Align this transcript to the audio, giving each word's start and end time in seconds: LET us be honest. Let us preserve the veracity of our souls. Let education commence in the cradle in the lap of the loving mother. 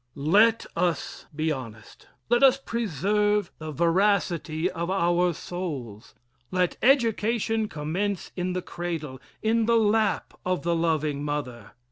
LET 0.15 0.65
us 0.75 1.27
be 1.35 1.51
honest. 1.51 2.07
Let 2.27 2.41
us 2.41 2.57
preserve 2.57 3.51
the 3.59 3.71
veracity 3.71 4.67
of 4.67 4.89
our 4.89 5.31
souls. 5.31 6.15
Let 6.49 6.75
education 6.81 7.67
commence 7.67 8.31
in 8.35 8.53
the 8.53 8.63
cradle 8.63 9.21
in 9.43 9.67
the 9.67 9.77
lap 9.77 10.33
of 10.43 10.63
the 10.63 10.75
loving 10.75 11.23
mother. 11.23 11.73